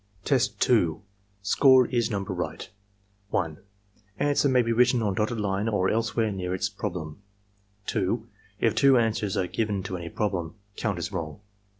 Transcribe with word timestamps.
Testa 0.25 0.95
(Score 1.43 1.85
is 1.85 2.09
number 2.09 2.33
right.) 2.33 2.71
1. 3.29 3.59
Answer 4.17 4.49
may 4.49 4.63
be 4.63 4.71
written 4.71 5.03
on 5.03 5.13
dotted 5.13 5.39
line 5.39 5.69
or 5.69 5.91
elsewhere 5.91 6.31
near 6.31 6.55
its 6.55 6.69
problem. 6.69 7.21
68 7.85 7.99
ARMY 7.99 8.07
MENTAL 8.07 8.17
TESTS 8.17 8.31
2. 8.61 8.65
If 8.65 8.75
two 8.75 8.97
answers 8.97 9.37
are 9.37 9.45
given 9.45 9.83
to 9.83 9.97
any 9.97 10.09
problem, 10.09 10.55
count 10.75 10.97
as 10.97 11.11
wrong. 11.11 11.41